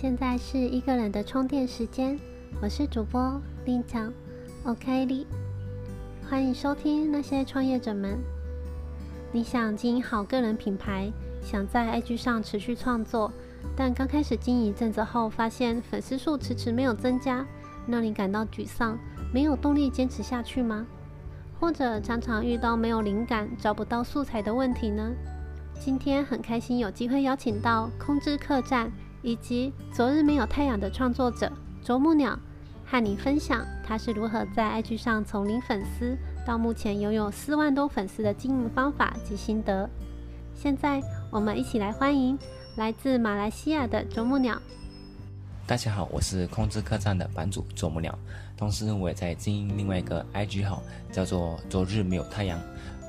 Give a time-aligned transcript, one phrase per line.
[0.00, 2.18] 现在是一个人的充电时间，
[2.62, 4.10] 我是主播林强
[4.64, 5.26] ，OK 哩，
[6.26, 8.18] 欢迎收听那些创业者们。
[9.30, 11.12] 你想经营好个人品牌，
[11.42, 13.30] 想在 IG 上持续创作，
[13.76, 17.44] 但刚开始经营一阵子后，发现粉丝数迟迟没有增加，
[17.86, 18.98] 让你感到沮丧，
[19.34, 20.86] 没有动力坚持下去吗？
[21.60, 25.12] 或者常常遇到没有灵感、找不到素材的问题呢？
[25.78, 28.90] 今天很开心有机会邀请到空之客栈
[29.22, 31.50] 以及昨日没有太阳的创作者
[31.82, 32.38] 啄木鸟，
[32.86, 39.88] 和你分享他是如何在 IG 上从零粉丝到目前拥有四万多粉丝的经营方法及心得。
[40.54, 42.38] 现在我们一起来欢迎
[42.76, 44.60] 来自马来西亚的啄木鸟。
[45.66, 48.18] 大家好，我是空之客栈的版主啄木鸟，
[48.56, 50.82] 同时我也在经营另外一个 IG 号，
[51.12, 52.58] 叫做昨日没有太阳。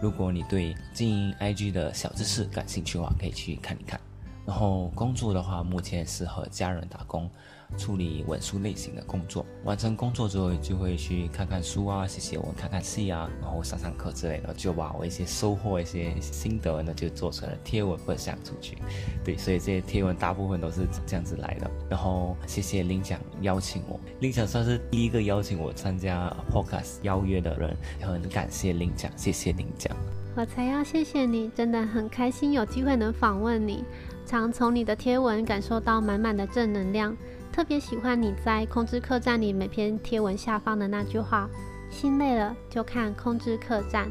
[0.02, 4.00] 如果你对经营 IG 的小知识感兴趣的话，可以去看一看。
[4.46, 7.30] 然后工作的话，目前是和家人打工。
[7.78, 18.78] 处理文书类型的工作，完成工作之后就会去看看书啊，写写文，看看戏啊，然后上上课之类的，就把我一些收获、一些心得呢，就做成了贴文分享出去。
[19.24, 21.72] 对，所以这些贴文大部分都是这样子来的。
[21.90, 29.96] 然后谢谢林奖邀请我，林奖算是第一个邀请我参加 podcast 邀约的人，很感谢林奖，谢谢林奖。
[30.36, 33.84] 我才要谢谢你，真的很开心有机会能访问你，
[34.32, 37.14] 常从你的贴文感受到满满的正能量。
[37.52, 41.50] 特别喜欢你在空之客栈里每篇贴文下方的那句话
[41.92, 44.10] ：“心累了就看空之客栈”，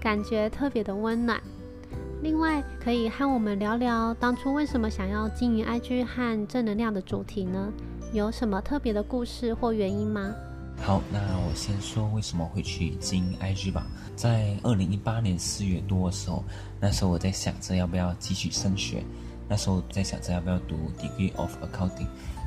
[0.00, 1.38] 感觉特别的温暖。
[2.22, 7.70] 另外，可以和我们聊聊当初为什么想要经营 IG 和正能量的主题呢？
[8.14, 10.34] 有什么特别的故事或原因吗？
[10.80, 13.86] 好，那我先说为什么会去经营 IG 吧。
[14.16, 16.42] 在二零一八年四月多的时候，
[16.80, 19.04] 那时候我在想着要不要继续升学，
[19.48, 22.06] 那时候在想着要不要读 Degree of Accounting。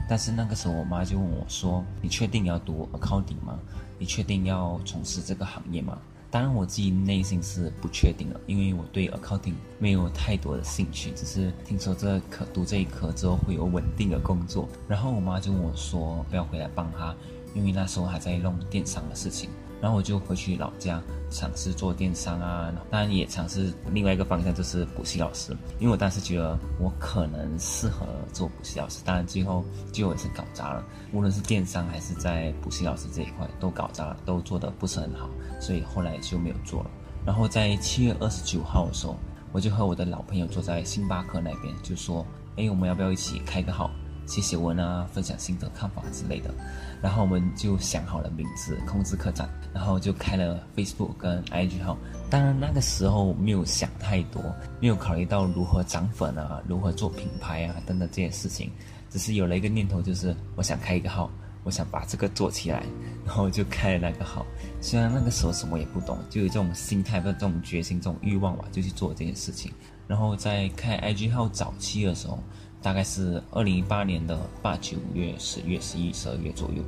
[0.09, 3.57] 但是那个时候，我妈就问我说：“你确定要读 accounting 吗？
[3.97, 5.97] 你确定要从事这个行业吗？”
[6.29, 14.67] 当然，我自己内心是不确定的，因为我对 accounting 没有太多的兴趣，只是听说这科读这一科之后会有稳定的工作。
[14.87, 17.15] 然后我妈就问我说：“不要回来帮她，
[17.53, 19.49] 因为那时候还在弄电商的事情。”
[19.81, 25.51] 然后我就回去老家尝试做电商啊，当然也尝试另外一个方向，就是补习老师。
[25.79, 30.85] 因为我当时觉得我可能适合做补习老师，当然最后最后也是搞砸了。
[31.11, 35.27] 无论是电商还是在补习老师这一块都搞砸了，都做得不是很好，
[35.59, 36.91] 所以后来就没有做了。
[37.25, 39.17] 然后在七月二十九号的时候，
[39.51, 42.25] 我就和我的老朋友坐在星巴克那边，就说
[42.55, 43.89] ：“哎，我们要不要一起开个号？”
[44.25, 46.53] 写写文啊，分享心得看法之类的，
[47.01, 51.97] 然后我们就想好了名字“控制客栈”，然后就开了 Facebook 跟 IG 号。
[52.29, 54.41] 当然那个时候没有想太多，
[54.79, 58.71] 没有考虑到如何涨粉啊，如何做品牌啊等等这些事情，
[59.09, 61.29] 只是有了一个念头，就是我想开一个号，
[61.63, 62.83] 我想把这个做起来，
[63.25, 64.45] 然后就开了那个号。
[64.79, 69.69] 虽然那个时候什么也不懂，就有这种心态、这种决心、这种欲望吧，就去做这件事情。
[70.07, 72.41] 然后在开 IG 号早期的时候。
[72.81, 76.83] 大概是二零一八年的八九月、十月、十一、十二月左右，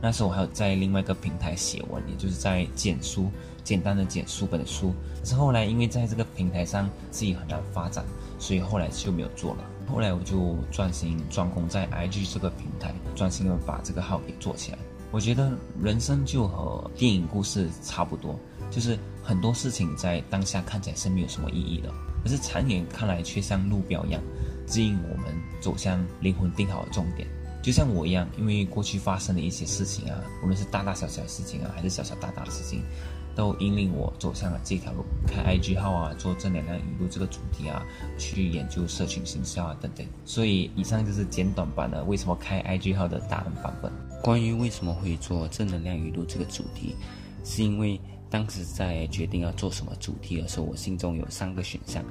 [0.00, 3.30] 那时候我还有在另外一个平台写文，也就是在剪书，
[3.64, 4.94] 简单的剪书本书。
[5.20, 8.04] 可是后来因为在这个平台上自己很难发展，
[8.38, 9.64] 所以后来就没有做了。
[9.88, 14.78] 后来我就专心专攻在 IG 这个平台，专心的把这个号给做起来。
[15.10, 18.38] 我觉得人生就和电影故事差不多，
[18.70, 21.92] 就是很多事情在当下看起来是没有什么意义的，
[22.22, 24.22] 可是长远看来却像路标一样。
[24.66, 27.26] 指引我们走向灵魂定好的终点，
[27.62, 32.82] 就像我一样，因为过去发生的一些事情啊，无论是大大小小的事情啊，还是小小大大的事情，
[33.34, 35.04] 都引领我走向了这条路。
[35.26, 37.84] 开 IG 号啊，做正能量语录这个主题啊，
[38.18, 40.06] 去研究社群形销啊等等。
[40.24, 43.92] 所以以上就是简短版的为什么开 IG 号的大人版本。
[44.22, 46.94] 关于为什么会做正能量语录这个主题，
[47.44, 48.00] 是因为
[48.30, 52.04] 当时在决定要做什么主题的时候，我心中有三个选项。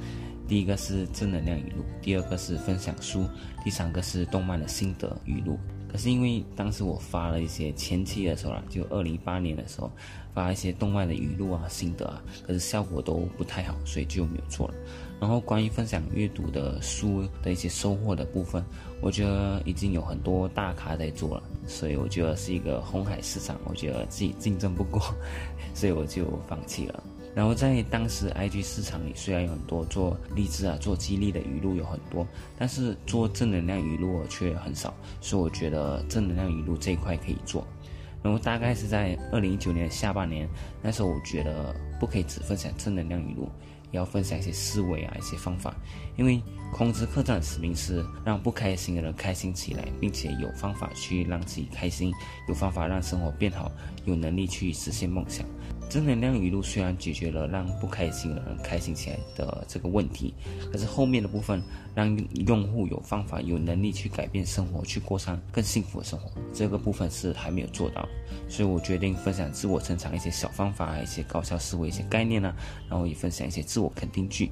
[0.51, 3.25] 第一个是正能量语录，第二个是分享书，
[3.63, 5.57] 第三个是动漫的心得语录。
[5.89, 9.89] 可是因为当时我发了一些前期的时候啦，就二零一八年的时候
[10.33, 14.73] 发一些动漫的语录啊、心得啊，可是效果都不太好，所以就没有做了。
[15.21, 18.61] 然后关于分享阅读的书的一些收获的部分，
[18.99, 25.01] 我觉得已经有很多大咖在做了，所以我觉得是一个红海市场，我觉得自己竞争不过，
[25.73, 27.01] 所以我就放弃了。
[27.33, 37.65] 然后在当时 IG 市场里，虽然有很多做励志啊、做激励的语录有很多，但是做正能量语录却很少，所以我觉得正能量语录这一块可以做。
[38.21, 40.47] 然后大概是在二零一九年下半年，
[40.81, 43.49] 那时候我觉得不可以只分享正能量语录，
[43.91, 45.75] 要分享一些思维啊，一些方法。
[46.17, 46.41] 因为
[46.73, 52.13] 空之客栈的使命是让不开心的人开心起来，并且有方法去让自己开心，
[52.47, 53.71] 有方法让生活变好，
[54.05, 55.45] 有能力去实现梦想。
[55.89, 60.33] 正能量语录虽然解决了让不开心的人开心起来的这个问题，
[60.71, 61.61] 可是后面的部分
[61.93, 62.17] 让
[62.47, 68.07] 用户有方法、有能力去改变生活，去过上更幸福的生活，这个部分是还没有做到。
[68.47, 72.55] 所以我决定分享自我成长一些小方法、一些高效思维、一些概念呢，
[72.89, 74.51] 然后也分享一些自我肯定句，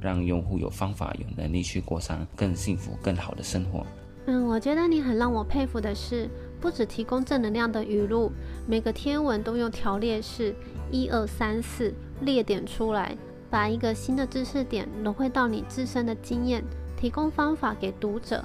[0.00, 3.84] 让用户有方法、有能力去过上更幸福、更好的生活。
[4.26, 6.28] 嗯，我觉得你很让我佩服的是，
[6.60, 8.30] 不只提供正能量的语录，
[8.66, 10.54] 每个天文都用条列式。
[10.90, 11.92] 一二三四
[12.22, 13.14] 列点出来，
[13.50, 16.64] 把一个新的知识点融汇到你自身的经验，
[16.96, 18.42] 提供方法给读者，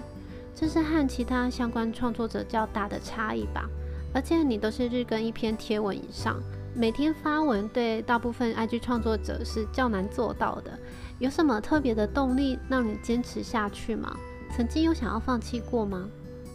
[0.53, 3.69] 这是和其他相关创作者较大的差异吧。
[4.13, 6.37] 而且你都是日更一篇贴文以上，
[6.75, 10.77] 每天发文对大部分 IG 创作者是较难做到的。
[11.19, 14.17] 有什么特别的动力让你坚持下去吗？
[14.55, 16.07] 曾经有想要放弃过吗？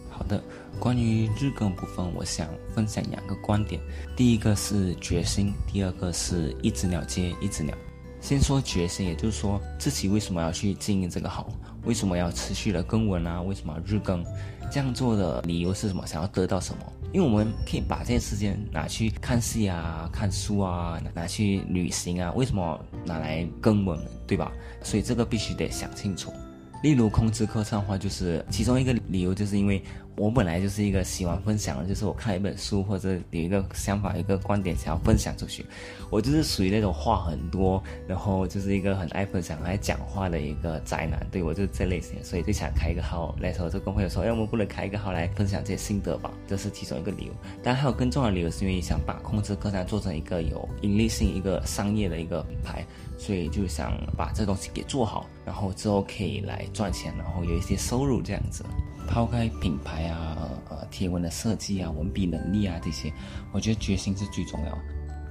[0.09, 0.43] 好的，
[0.77, 3.81] 关于日更部分，我想分享两个观点。
[4.17, 7.73] 第一个是决心，第二个是一只鸟接一只鸟。
[8.19, 11.49] 先说决心，也就是说自己为什么要去经营这个号，
[11.85, 13.41] 为什么要持续的更文啊？
[13.41, 14.25] 为什么日更？
[14.69, 16.05] 这样做的理由是什么？
[16.05, 16.83] 想要得到什么？
[17.11, 24.51] 因为我们可以把这些时间拿去看戏啊、看书啊、拿去旅行啊，为什么拿来跟我们，对吧？
[24.83, 26.31] 所以这个必须得想清楚。
[26.81, 29.81] 例如空之客串的话，就是其中一个理由，就是因为。
[30.15, 35.65] 我本来就是一个喜欢分享的，就是我看一本书或者有一个想法、一个观点想要分享出去，
[36.09, 41.25] 我就是属于那种话很多，然后就是一个很爱分享、爱讲话的一个宅男。
[41.31, 46.29] 对我就是这类型，所以就想开一个号来说，就跟朋友说，哎，我们不能开一个号来分享这些心得吧？
[46.45, 47.31] 这是其中一个理由。
[47.63, 52.85] 当然还有更重要的理由，是因为想把控制客栈做成一个有盈利性、一个商业的一个品牌，
[53.19, 58.65] 所以就想把这东西给做好，然后之后可以来赚钱，然后有一些收入这样子。
[59.07, 60.37] 抛开品牌啊、
[60.69, 63.11] 呃贴文的设计啊、文笔能力啊这些，
[63.51, 64.77] 我觉得决心是最重要。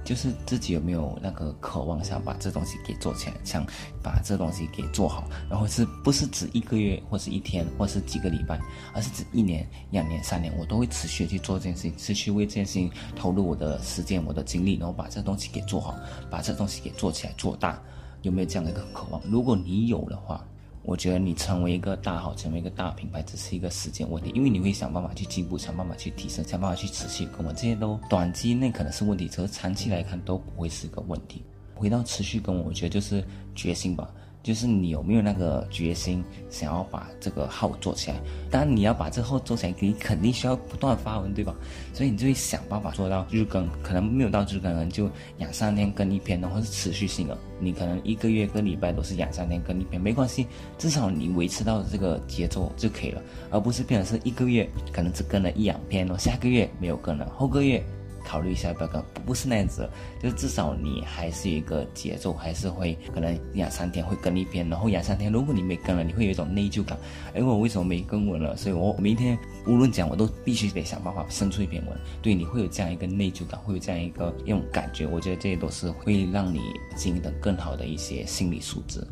[0.09, 3.63] 就是自己有没有那个渴望，想把这东西给做起来，想
[4.01, 5.29] 把这东西给做好。
[5.47, 8.59] 然后是不是指一个月，或是一天，或是几个礼拜，
[8.91, 15.95] 而是指一年、两年、三年，我都会持续去做这件事情，持续为这件事情投入我的时间、我的精力，然后把这东西给做好，
[16.27, 17.79] 把这东西给做起来、做大。
[18.23, 19.21] 有没有这样的一个渴望？
[19.29, 20.43] 如果你有的话。
[20.83, 27.27] 我觉得你成为一个大号，成为一个大品牌，只是一个时间问题，因为你会想办法去进步，想办法去提升，想办法去持续。
[27.27, 31.43] 跟我这些都短期内可能是问题，只是长期来看都不会是个问题。
[31.75, 33.23] 回到持续跟我，我觉得就是
[33.53, 34.09] 决心吧。
[34.41, 38.17] 就是你有没有那个决心，想要把这个号做起来？
[38.49, 41.53] 当然，你要把这号做起来，你肯定需要不断发文，对吧？
[41.93, 47.37] 所以你就会想办法做到日更，可能没有到日更，可能就两三天更一篇，然后是持续性的。
[47.59, 50.47] 你可能一个月个礼拜都是两三天更一篇，没关系，
[50.77, 53.21] 至少你维持到这个节奏就可以了，
[53.51, 57.83] 而不是变成是一个月可能只更了一两篇，然后下个月没有更了，后个月。
[58.29, 59.89] 考虑一下要，不要跟不是那样子，
[60.21, 66.95] 就是至少你还是一个节奏，还是会可能两三天会更一篇，然后两三天如果你没更了，你会有一种内疚感，
[67.33, 68.55] 哎，我为什么没更文了？
[68.55, 69.35] 所以我明天
[69.65, 76.61] 无论讲我都必须得想办法生出一篇文，对，你会有这样一个内疚感，会有这样一个一种感觉，我觉得这些都是会让你
[76.95, 79.03] 经营的更好的一些心理素质。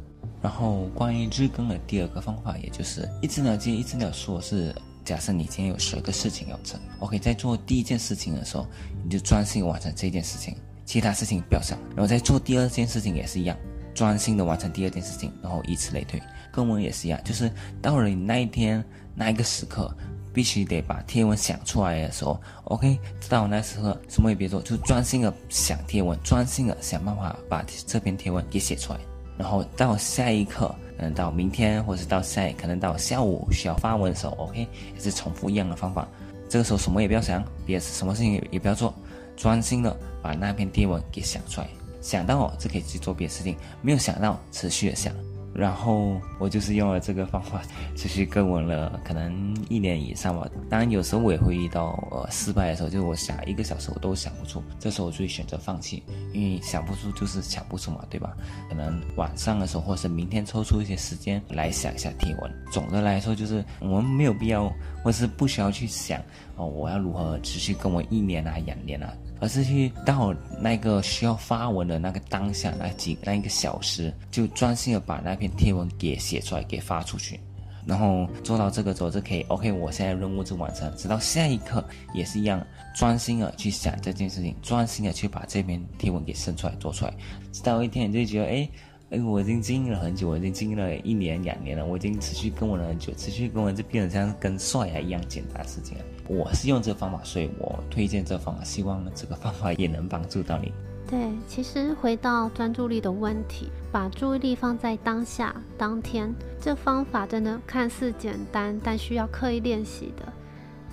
[0.44, 4.76] 然后关于日更的第二个方法，也就是一只鸟接一只鸟说，是。
[5.08, 8.68] 假设你今天有十个事情要成，OK，在做第一件事情的时候，
[9.06, 11.80] 你就专心完成这件事情，其他事情不要想。
[11.92, 13.58] 然后在做第二件事情也是一样，
[13.96, 16.22] 专心的完成第二件事情，然后以此类推。
[16.52, 17.50] 更文也是一样，就是
[17.82, 18.84] 到了你那一天
[19.16, 19.96] 那一个时刻，
[20.34, 23.00] 必须得把贴文想出来的时候，OK，
[23.30, 29.00] 到那时刻什么也别做，就专心的想贴文，专心的想办法把这篇贴文给写出来。
[29.38, 30.76] 然后到下一刻。
[30.98, 36.08] 嗯，到明天或者是到下，可能到下午需要发文的时候，OK，也是重复一样的方法。
[36.50, 38.94] 这个时候什么也不要想，别什么事情也不要做，
[39.36, 41.68] 专心的把那篇贴文给想出来。
[42.02, 45.14] 想到哦，就可以去做别的事情；没有想到，持续的想。
[45.58, 47.64] 然后我就是用了这个方法，
[47.96, 50.48] 持续跟文了可能一年以上吧。
[50.70, 58.38] 当然有时候我也会遇到呃失败的时候，就是我想一个小时我都想不出，这时候我就会选择放弃，因为想不出就是想不出嘛，对吧？
[58.70, 62.52] 可能晚上的时候，或是明天抽出一些时间来想一下贴文。
[62.72, 64.72] 总的来说，就是我们没有必要，
[65.04, 66.22] 或是不需要去想
[66.56, 69.12] 哦，我要如何持续跟我一年啊、两年啊。
[69.40, 77.40] 而是去到那个需要发文的那个当下，那几那一个小时，就专心的把那篇贴文给写出来，给发出去，
[77.86, 79.42] 然后做到这个之后就可以。
[79.44, 82.66] OK，我现在任务就完成，直到下一刻也是一样，
[82.96, 87.14] 专心的去想这件事情，专心的去把这篇贴文给生出来、做出来。
[87.52, 88.70] 直到一天，你就觉得，哎，
[89.10, 96.04] 哎，我已经经营了很久，我已经经营了一年两年了，我已经持续跟我了很久，持续跟我就变得像跟刷牙一样简单的事情了。
[96.28, 100.74] 我是用这个方法，所以我推荐这个方法，希望这个方法也能帮助到你。
[101.10, 110.34] 对，其实回到专注力的问题，把注意力放在当下、当天，这方法真的看似简单，但需要刻意练习的。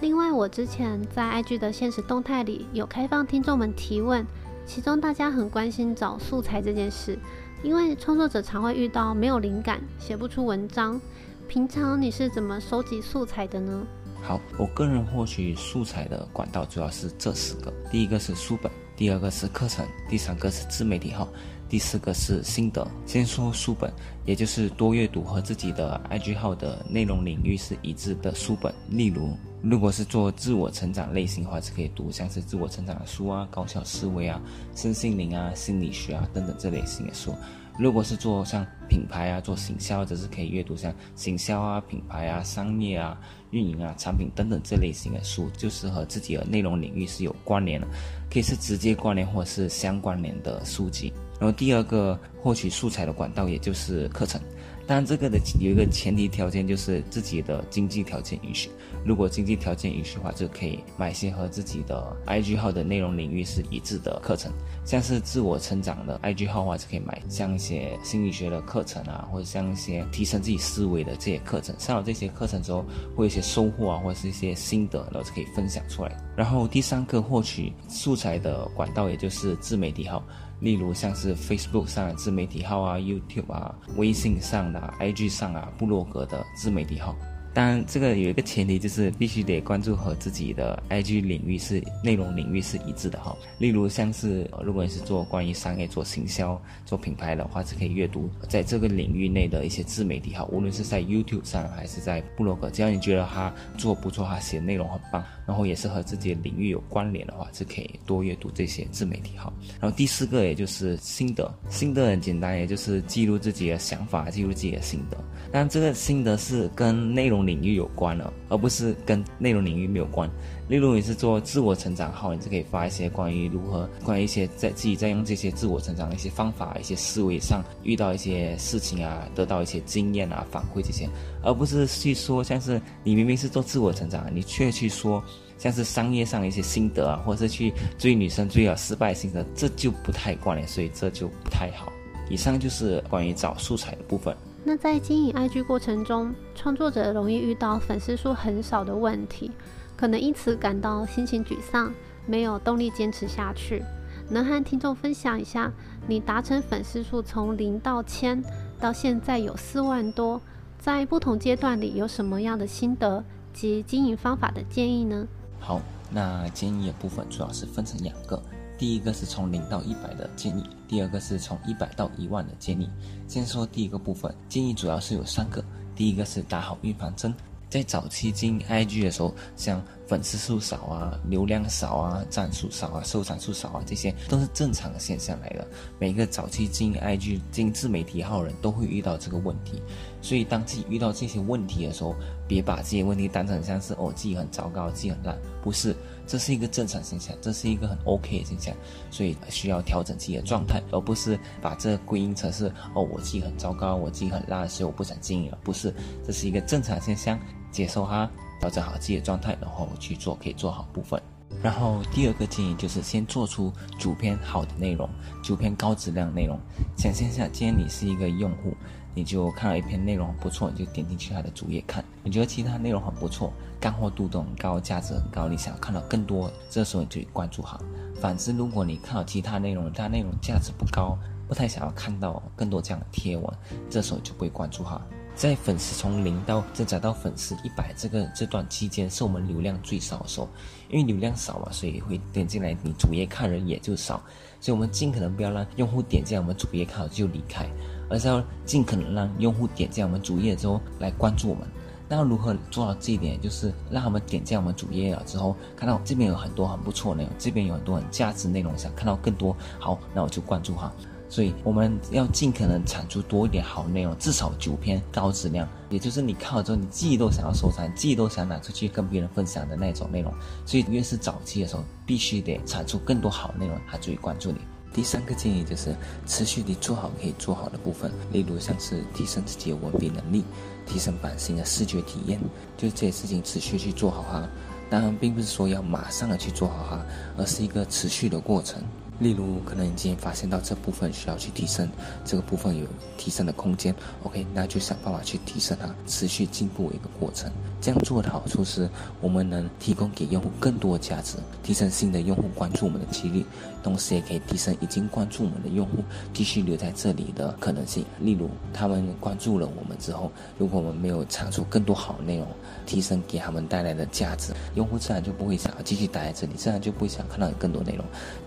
[0.00, 4.24] 另外，我之前在 IG 的现实动态里有开放听众们提问，
[4.64, 7.18] 其中大家很关心找素材这件事。
[7.64, 11.00] 因为创作者常会遇到没有灵感，写不出文章。
[11.48, 13.86] 平常你是怎么收集素材的呢？
[14.22, 21.26] 好，我个人获取素材的管道主要是这四个：第一个是书本，第二个是课程，第三个是自媒体号，
[21.66, 22.86] 第四个是心得。
[23.06, 23.90] 先说书本，
[24.26, 29.34] 也就是多阅读和自己的 IG 号的内容领域是一致的书本，例如。
[29.64, 34.38] 如果是做自我成长类型的话，是可以读像是自我成长的书啊、高效思维啊、
[34.74, 37.34] 身心灵啊、心理学啊等等这类型的书。
[37.78, 43.18] 如果是做像品牌啊、做行销，则是可以阅读像行销啊、品牌啊、商业啊、
[43.50, 47.88] 运营啊、产品等等这类型的书，就是和自己的内容领域是有关联的，
[48.30, 51.12] 可以是直接关联或者是相关联的书籍。
[51.40, 54.40] 然后第二个获取素材的管道，也就是课程。
[54.86, 58.68] 当然，这个的有一个前提条件，就是自己的经济条件允许。
[59.04, 64.52] 如果经济条件允许的话，就可以买些和自己的 IG 号的内容领域是一致的课程。
[64.84, 71.74] 像是自我成长的 IG 号的话，就可以买像一些心理学的课程啊，或者像一些提升自己思维的这些课程。
[71.78, 72.84] 上了这些课程之后，
[73.16, 76.14] 会有一些收获啊，或者是一些心得，然后就可以分享出来。
[76.36, 80.22] 然后第三个获取素材的管道，也就是自媒体号。
[80.60, 87.14] 例如像是 Facebook 上的自媒体号啊、YouTube 啊、微信上的、IG 上啊、部落格的自媒体号。
[87.54, 93.36] 当然，这个有一个前提，就是必须得关注和自己的 IG 领域是内容领域是一致的哈。
[93.58, 109.52] 例如，像是如果你是做关于商业、做行销、做品牌的话，是可以阅读在这个领域内的一些自媒体号，无论是在 YouTube 上还是在部落格，只要你觉得他做不错，他写内容很棒，然后也是和自己的领域有关联的话，是可以多阅读这些自媒体号。
[109.80, 115.16] 然后第四个，也就是心得，心得很简单，也就是记录自己的想法，记录自己的心得。
[115.52, 117.43] 但这个心得是跟内容。
[117.46, 120.30] 领域有关了，而不是跟内容领域没有关。
[120.68, 131.08] 例如你是做自我成长号，你就可以发一些关于如何，关于一些在自己在用这些自我成长的一些方法、一些思维上遇到一些事情啊，得到一些经验啊、反馈这些，
[131.42, 135.22] 而不是去说像是你明明是做自我成长，你却去说
[135.58, 141.92] 像是商业上一些心得啊，或者是去追女生追了失败心得，这就不太关联，所以这就不太好。
[142.30, 144.34] 以上就是关于找素材的部分。
[144.66, 149.50] 那在经营 IG 过程中，创作者容易遇到粉丝数很少的问题，
[149.94, 151.92] 可能因此感到心情沮丧，
[152.26, 153.82] 没有动力坚持下去。
[154.30, 155.70] 能和听众分享一下，
[156.06, 158.42] 你达成粉丝数从零到千，
[158.80, 160.40] 到现在有四万多，
[160.78, 165.28] 在不同阶段里有什么样的心得及经营方法的建议呢？
[165.60, 165.78] 好，
[166.10, 168.42] 那建议的部分主要是分成两个。
[168.76, 172.88] 第一个是从零到一百的建议，第二个是从一百到一万的建议。
[173.28, 175.64] 先说第一个部分，建议主要是有三个。
[175.94, 177.32] 第一个是打好预防针，
[177.70, 185.64] 在早期经营 IG 的时候，像粉丝数少啊、流量少啊、赞数少啊、收藏数少啊，这些都是正常的现象来的。
[186.00, 189.80] 每个早期经营 IG、经自媒体号人都会遇到这个问题。
[190.20, 192.16] 所以当自己遇到这些问题的时候，
[192.48, 195.94] 别把这些问题当成像是哦自己很糟糕、自己很烂，不是。
[196.26, 198.74] 这是一个正常现象，这是一个很 OK 的现象，
[199.10, 205.58] 所以需要调整自己的状态，而不是把这归因成是哦我自己很糟糕，我自己很烂，所以我不想经营了。
[205.62, 207.38] 不是，这是一个正常现象，
[207.70, 211.20] 接受它，调整好自己的状态，然后去做可以做好部分。
[211.62, 215.08] 然后第二个建议就是先做出主篇好的内容，
[215.42, 216.58] 主篇高质量内容。
[216.96, 218.74] 想象一下，今天你是一个用户。
[219.16, 222.04] 你就看到一篇内容不错，你就点进去他的主页看。
[222.24, 227.78] 你觉得其他内容很不错，干货度都很高，价值很高，你想要看到更多，这时候你就关注好。
[228.18, 233.46] 反之，如果你看到其他内容，它内容价值不高，不太想要看到更多这样的贴文，
[233.90, 235.00] 这时候就不会关注哈。
[235.34, 240.48] 在粉丝从零到增长到粉丝一百这个这段期间，是我们流量最少的时候，
[240.88, 244.22] 因为流量少嘛，所以会点进来你主页看人也就少，
[244.60, 247.68] 所以我们尽可能不要让用户点进来我们主页看好就离开。
[248.10, 251.66] 而是要尽可能让用户点进我们主页之后来关注我们。
[252.08, 253.40] 那如何做到这一点？
[253.40, 260.92] 就是让他们点进我们主页了之后，看到这边有很多很不错的内容，这边有很多很价值内容，想看到更多，好，那我就关注哈。
[261.26, 270.32] 所以我们要尽可能产出多一点好内容，至少九篇高质量，也就是你看了之后，你自己都想要收藏，自己都想拿出去跟别人分享的那种内容。
[270.64, 274.58] 所以越是早期的时候，必须得产出更多好内容，他就会关注你。
[274.94, 280.44] 第三个建议就是持续地做好可以做好的部分，例如像是提升自己的文笔能力，
[280.86, 282.40] 提升版型的视觉体验，
[282.78, 284.48] 就这些事情持续去做好哈。
[284.88, 288.80] 当然，并不是说要马上的去做好哈，而是一个持续的过程。
[289.20, 291.88] 例如，可能你今天发现到这部分需要去提升，
[292.24, 292.84] 这个部分有
[293.16, 293.94] 提升的空间
[294.24, 297.50] ，OK，那就想办法去提升它，持续进步一个过程。
[297.80, 298.88] 这样做的好处是，
[299.20, 303.44] 我们能提供给用户更多价值，提升新的用户关注我们的几率，
[303.82, 306.02] 同时也可以提升已经关注我们的用户
[306.32, 308.04] 继续留在这里的可能性。
[308.20, 312.48] 例如，他们关注了我们之后，如果我们没有产出更多好内容，
[312.86, 318.04] 提升给他们带来的价值，用户自然就不会想要继续待在这里，自然就不会想看到更多内容，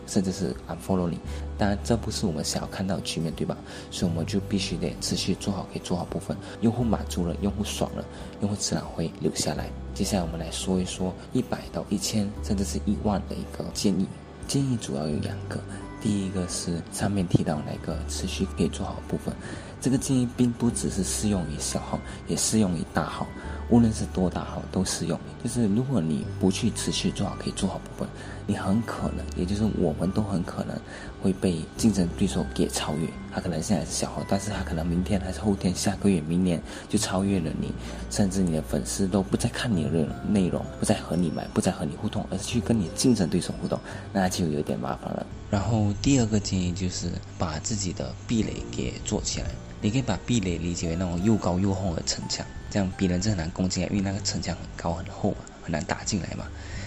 [0.07, 1.19] 甚至是 unfollow 你。
[1.57, 3.55] 当然，这不是我们想要看到的局面，对吧？
[3.91, 8.05] 所以我们就必须得持续做好可以做好部分，用户满足了，用户爽了，
[8.41, 9.11] 用户自然会。
[9.19, 9.69] 留下来。
[9.93, 14.07] 接下来我们来说一说一百到一千，甚至是一万的一个建议。
[14.47, 15.59] 建议主要有两个，
[16.01, 19.33] 第一个是上面提到那个持续可以做好部分。
[19.81, 23.25] 这个建议并不只是适用于小号，也适用于大号。
[23.69, 28.07] 无论是多大号都适用，就是如果你不去持续做好可以做好部分，
[28.45, 30.73] 你很可能，也就是我们都很可能
[31.21, 33.07] 会被竞争对手给超越。
[33.29, 37.71] 他可能现在是小号，但是他可能明天还是后天、下个月、明年就超越了你，
[38.09, 43.79] 甚至你的粉丝都不再看你的内容，不再和你买，不再和你互动，而是去跟你竞争对手互动，
[44.13, 45.25] 那就有点麻烦了。
[45.51, 49.47] 然后第二个建议就是把自己的壁垒给做起来。
[49.79, 56.45] 你可以把壁垒理解为那种又高又厚的城墙，这样别人是很难攻进来，因为那个城墙很高很厚嘛，很难打进来嘛，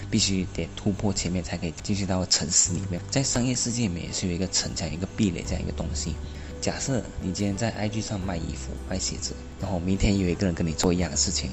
[0.09, 3.01] 必须得突破前面才可以进去到城市里面。
[3.09, 6.15] 在商业世界里面也是有一个城墙、一个壁垒这样一个东西。
[6.61, 11.49] 假设你今天在 IG 上卖衣服、卖鞋子，然后明天有一个人跟你做一样的事情，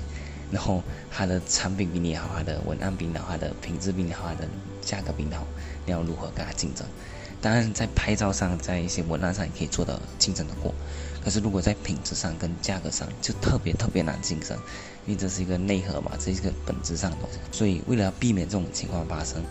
[0.53, 4.47] 然后他的产品比你好，他的文案比你好，他的品质比你好，他的
[4.83, 5.47] 价格比你好，
[5.87, 6.87] 你要如何跟他竞争？
[7.41, 10.75] 当然，在拍照上，在一些文案上也可以做到竞争的过。
[11.25, 14.57] 可是，如果在品质上跟价格上，就特别特别难竞争，
[15.07, 17.39] 因为这是一个内核嘛，这是一个本质上的东西。
[17.53, 19.43] 所以，为了要避免这种情况发生，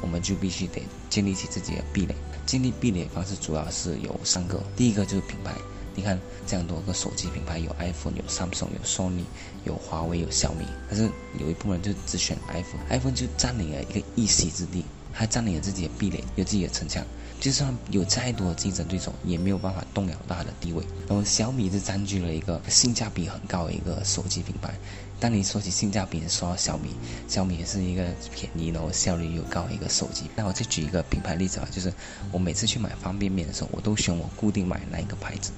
[0.00, 2.14] 我们就必须得建立起自己的壁垒。
[2.44, 5.54] 建立壁垒方式主要是有三个，第一个就是品牌。
[5.94, 9.24] 你看，这样多个手机品牌，有 iPhone，有 Samsung，有 Sony，
[9.64, 10.64] 有华为，有小米。
[10.88, 17.04] 但是有一部分人就只选 iPhone，iPhone 就占领了一个一席之地，还占领了自己的壁垒，有自己的城墙。
[17.42, 20.84] 就算有再多的竞争对手，也没有办法动摇它的地位。
[21.08, 24.72] 然后小米是占据了一个性价比很高的一个手机品牌。
[25.18, 26.94] 当你说起性价比，说到小米，
[27.26, 30.30] 小米也是一个便宜然后效率又高的一个手机。
[30.36, 31.92] 那我再举一个品牌例子啊，就是
[32.30, 35.50] 我每次去买方便面的时候，我都选我固定买那一个牌子。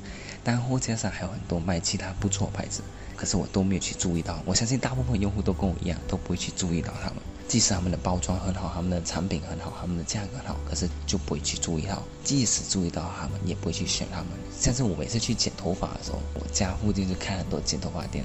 [0.42, 2.80] 但货架上还有很多卖其他不错牌子，
[3.14, 4.42] 可是我都没有去注意到。
[4.46, 7.16] 我相信大部分用户都跟我一样，都不会去注意到他们。
[7.54, 12.02] 即使他们的包装很好，他们的产品很好，他们的价格很好，可是就不会去注意到。
[12.24, 14.30] 即使注意到他们，也不会去选他们。
[14.58, 18.24] 像是我每次去剪头发的时候，我家附近就开很多剪头发店，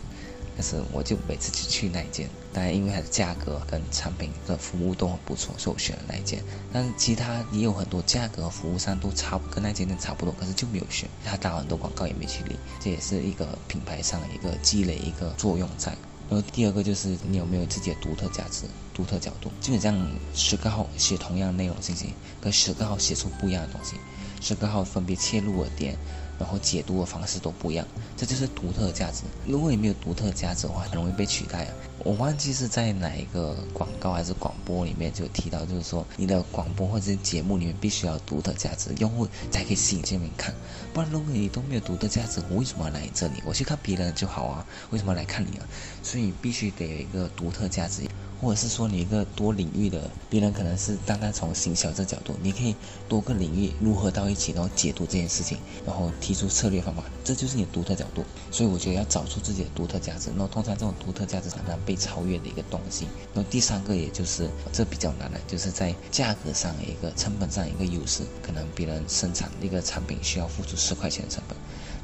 [0.57, 2.27] 但是我就每次就去那一间。
[2.51, 6.43] 当然，因为它的价格跟产品的服务都很不错，所以我选了那一间。
[6.73, 11.07] 但是其他也有很多价格服务上都差不跟那间店差不多，可是就没有选。
[11.23, 15.95] 他打很多广告也没去理，这也是一个品牌上的一个积累一个作用在。
[16.29, 19.49] 然后第二个就是你有没有自己的独特价值、独特角度。
[19.59, 19.99] 基本上
[20.35, 23.95] 十个号写同样内容信息，跟十个号写出不一样的东西，
[24.39, 25.97] 十个号分别切入的点。
[26.39, 29.23] 然后解读的方式都不一样，这就是独特价值。
[29.45, 31.73] 如果你没有独特价值的话，很容易被取代啊。
[32.05, 40.55] 我忘记是在哪一个广告还是广播里面就提到，就是说你的广播或者节目里面必须要独特价值，用户才可以吸引见面看。
[40.93, 43.43] 不然如果你都没有独特价值，我为什么要来这里？
[43.45, 45.67] 我去看别人就好啊，为什么要来看你啊？
[46.01, 48.03] 所以你必须得有一个独特价值。
[48.41, 52.73] 或者是说你一个多领域的，别人可能是单单从行销这角度，你可以
[53.07, 58.23] 多个领域如何到一起，然后解读这件事情，然后提出策略方法，这就是你独特角度。
[58.49, 63.05] 所以我觉得要找出自己的独特价值，然后通常这种独特价值常常被超越的一个东西。
[63.33, 71.57] 然后第三个，也就是这比较难的，就是在价格上一个成本上一个优势，可能别人生产一个产品需要付出十块钱的成本，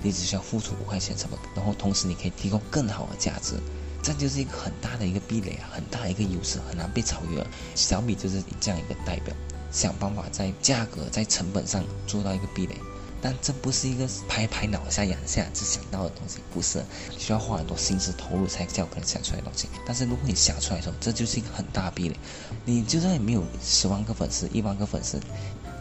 [0.03, 3.55] 你只需要付出五块钱成本，然后同时你可以提供更好的价值。
[4.05, 7.43] 这就是一个很大的一个壁垒啊，很大一个优势，很难被超越。
[7.73, 9.35] 小米就是这样一个代表，
[9.71, 12.75] 想办法在价格、在成本上做到一个壁垒。
[13.19, 16.85] 但这不是一个拍拍脑下、眼下就想到的东西，不是
[17.17, 19.67] 需要花很多心思投入才叫可能想出来的东西。
[19.87, 22.15] 但是如果你想出来的时候，这就是一个很大壁垒。
[22.63, 25.19] 你就算没有十万个粉丝、一万个粉丝。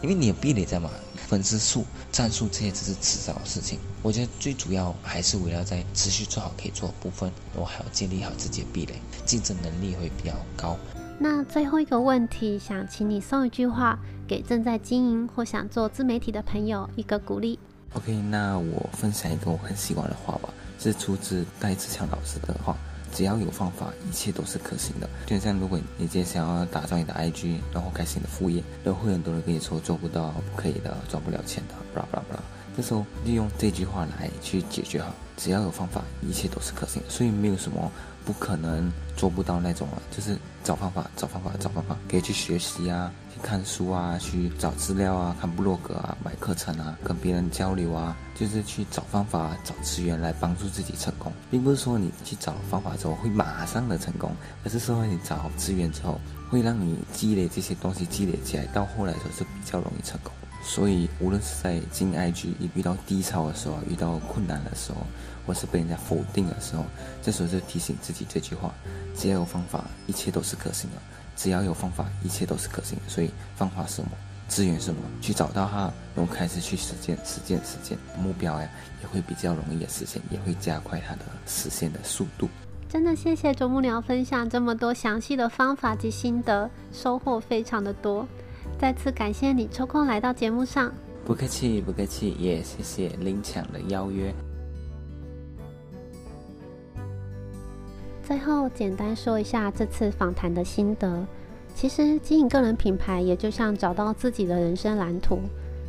[0.01, 0.89] 因为你有壁垒在嘛，
[1.27, 3.79] 粉丝数、战术这些只是迟早的事情。
[4.01, 8.93] 我觉得最主要还是围绕在持续做好可以做的部分，然后还要建立好自己的壁垒，
[9.25, 10.77] 竞争能力会比较高。
[11.17, 17.57] 那最后一个问题，想请你送一句话给正在经营或想做自媒体的朋友一个鼓励。
[17.93, 22.77] OK，那我分享一个我很喜欢的话吧，是出自戴志强老师的话：
[23.15, 25.09] 只要有方法，一切都是可行的。
[25.25, 32.43] 就像如果你今天想要打造你的 IG，然后开始你的副业，然后会很多人跟你说做不到、不可以的、赚不了钱的，巴拉巴拉巴拉。
[32.75, 37.01] 这时候利用这句话来去解决哈，只要有方法，一切都是可行。
[37.07, 37.89] 所以没有什么
[38.25, 43.11] 不可能做不到那种啊，就是找方法，找方法，找方法，可以去学习啊。
[43.33, 54.31] 去看书啊，去找资料啊，看部落格啊，买课程啊，跟别人交流啊，就是去找方法、找资源来帮助自己成功，并不是说你去找方法之后会马上的成功，
[54.63, 56.17] 而是说你找资源之后
[56.49, 60.31] 会让你积累这些东西，积累起来，到后来的时候是比较容易成功。
[60.67, 64.97] 所以，无论是在进 IG 遇到低潮的时候，遇到困难的时候，
[65.45, 66.83] 或是被人家否定的时候，
[67.21, 68.73] 这时候就提醒自己这句话：
[69.15, 70.97] 只要有方法，一切都是可行的。
[71.37, 73.03] 只要有方法，一切都是可行的。
[73.07, 74.09] 所以方法是什么？
[74.47, 75.01] 资源是什么？
[75.21, 78.67] 去找到它，然后开始去实践、实践、实践，目标呀
[79.01, 82.49] 也会比较容易的实现，也会加快它的实现的速度。
[82.89, 88.27] 真的谢谢啄木鸟分享这么多详细的方法及心得，收获非常的多。
[88.77, 90.91] 再次感谢你抽空来到节目上。
[91.25, 94.33] 不客气，不客气，也谢谢林强的邀约。
[98.23, 101.25] 最后简单说一下这次访谈的心得。
[101.75, 105.39] 其实经营个人品牌，也就像找到自己的人生蓝图。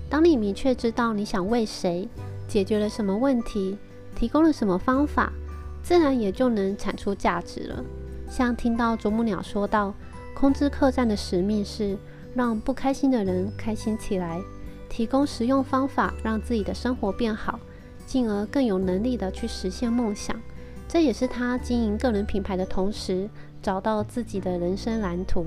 [0.09, 2.09] 当你明确知道你想为谁，
[2.49, 3.79] 解决了什么问题，
[4.15, 5.33] 提供了什么方法，
[5.83, 7.85] 自然也就能产出价值了。
[8.29, 9.95] 像听到啄木鸟说到，
[10.35, 11.97] 空知客栈的使命是
[12.37, 14.38] 让不开心的人开心起来，
[14.90, 17.59] 提供实用方法，让自己的生活变好，
[18.07, 20.38] 进而更有能力的去实现梦想。
[20.87, 23.29] 这也是他经营个人品牌的同时，
[23.62, 25.46] 找到自己的人生蓝图。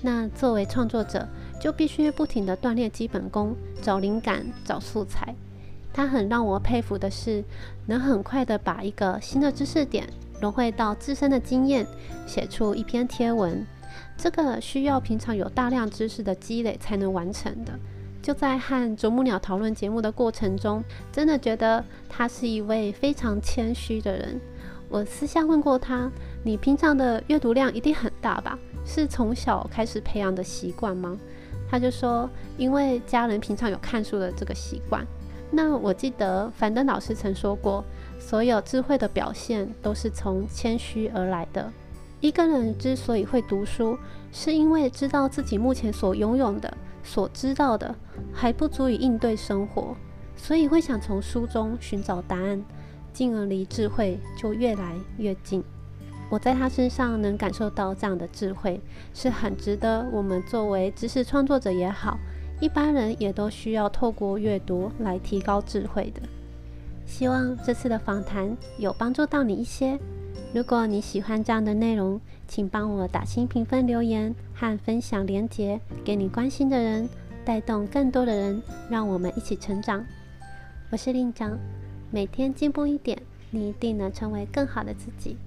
[0.00, 1.28] 那作为创作者，
[1.60, 5.34] 就必须不停地锻炼基本功，找灵感，找素材。
[5.92, 7.44] 他很让我佩服的是，
[7.86, 10.08] 能很快地把一个新的知识点
[10.40, 11.84] 融汇到自身的经验，
[12.26, 13.66] 写出一篇贴文。
[14.16, 17.72] 这个需要平常有大量知识的积累才能完成的。
[18.20, 24.40] 就在和啄木鸟讨论节目的过程中，真的觉得他是一位非常谦虚的人。
[24.88, 26.10] 我私下问过他
[26.44, 28.58] ：“你平常的阅读量一定很大吧？
[28.84, 31.18] 是从小开始培养的习惯吗？”
[31.68, 32.28] 他就说
[32.58, 35.04] ：“因为家人平常有看书的这个习惯。”
[35.50, 37.84] 那我记得樊登老师曾说过
[38.20, 41.72] ：“所有智慧的表现都是从谦虚而来的。
[42.22, 43.98] 一个人之所以会读书，
[44.30, 47.94] 是因为知道自己目前所拥有的、所知道的
[48.32, 49.96] 还不足以应对生活，
[50.36, 52.64] 所以会想从书中寻找答案。”
[53.12, 55.62] 进而离智慧就越来越近。
[56.30, 58.80] 我在他身上能感受到这样的智慧，
[59.12, 62.16] 是很值得我们作为知识创作者也好，
[62.58, 66.22] 一般人也都需要透过阅读来提高智慧的。
[67.04, 69.98] 希望这次的访谈有帮助到你一些。
[70.54, 77.08] 如果你喜欢这样的内容，请帮我打新评分、留言和分享连接给你关心的人，
[77.44, 80.04] 带动更多的人，让我们一起成长。
[80.90, 81.58] 我是令长。
[82.10, 83.18] 每天进步一点，
[83.50, 85.38] 你一定能成为更好的自己。